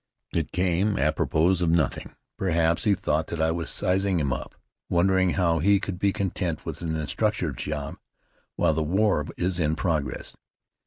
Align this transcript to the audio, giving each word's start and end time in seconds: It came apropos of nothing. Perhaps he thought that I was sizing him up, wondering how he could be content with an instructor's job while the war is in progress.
It 0.33 0.51
came 0.51 0.97
apropos 0.97 1.49
of 1.61 1.69
nothing. 1.69 2.15
Perhaps 2.35 2.85
he 2.85 2.95
thought 2.95 3.27
that 3.27 3.39
I 3.39 3.51
was 3.51 3.69
sizing 3.69 4.19
him 4.19 4.33
up, 4.33 4.55
wondering 4.89 5.33
how 5.33 5.59
he 5.59 5.79
could 5.79 5.99
be 5.99 6.11
content 6.11 6.65
with 6.65 6.81
an 6.81 6.95
instructor's 6.95 7.57
job 7.57 7.97
while 8.55 8.73
the 8.73 8.81
war 8.81 9.27
is 9.37 9.59
in 9.59 9.75
progress. 9.75 10.35